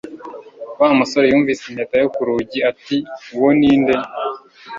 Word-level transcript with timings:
Wa 0.79 0.89
musore 0.99 1.25
yumvise 1.27 1.61
impeta 1.65 1.95
yo 2.03 2.07
ku 2.15 2.21
rugi, 2.27 2.59
ati: 2.71 2.97
"Uwo 3.35 3.49
ni 3.59 3.71
nde?" 3.81 3.95